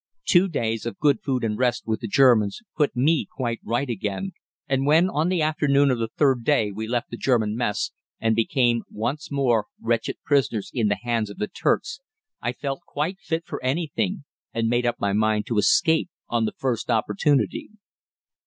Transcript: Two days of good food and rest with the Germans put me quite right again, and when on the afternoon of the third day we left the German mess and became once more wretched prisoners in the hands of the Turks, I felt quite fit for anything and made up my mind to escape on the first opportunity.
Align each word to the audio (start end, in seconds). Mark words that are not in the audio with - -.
Two 0.25 0.47
days 0.47 0.87
of 0.87 0.97
good 0.97 1.21
food 1.21 1.43
and 1.43 1.59
rest 1.59 1.83
with 1.85 1.99
the 1.99 2.07
Germans 2.07 2.61
put 2.75 2.95
me 2.95 3.27
quite 3.31 3.59
right 3.63 3.87
again, 3.87 4.31
and 4.67 4.87
when 4.87 5.07
on 5.07 5.29
the 5.29 5.43
afternoon 5.43 5.91
of 5.91 5.99
the 5.99 6.07
third 6.17 6.43
day 6.43 6.71
we 6.71 6.87
left 6.87 7.11
the 7.11 7.17
German 7.17 7.55
mess 7.55 7.91
and 8.19 8.35
became 8.35 8.81
once 8.89 9.29
more 9.31 9.67
wretched 9.79 10.15
prisoners 10.25 10.71
in 10.73 10.87
the 10.87 10.97
hands 11.03 11.29
of 11.29 11.37
the 11.37 11.47
Turks, 11.47 11.99
I 12.41 12.51
felt 12.51 12.81
quite 12.87 13.19
fit 13.21 13.45
for 13.45 13.63
anything 13.63 14.23
and 14.55 14.67
made 14.67 14.87
up 14.87 14.99
my 14.99 15.13
mind 15.13 15.45
to 15.45 15.59
escape 15.59 16.09
on 16.27 16.45
the 16.45 16.55
first 16.57 16.89
opportunity. 16.89 17.69